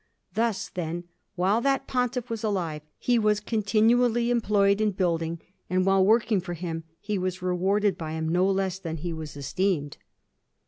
Thus, 0.33 0.67
then, 0.69 1.03
while 1.35 1.61
that 1.61 1.85
Pontiff 1.85 2.31
was 2.31 2.43
alive, 2.43 2.81
he 2.97 3.19
was 3.19 3.39
continually 3.39 4.31
employed 4.31 4.81
in 4.81 4.93
building; 4.93 5.39
and 5.69 5.85
while 5.85 6.03
working 6.03 6.41
for 6.41 6.55
him, 6.55 6.85
he 6.99 7.19
was 7.19 7.43
rewarded 7.43 7.99
by 7.99 8.13
him 8.13 8.27
no 8.27 8.49
less 8.49 8.79
than 8.79 8.97
he 8.97 9.13
was 9.13 9.37
esteemed. 9.37 9.97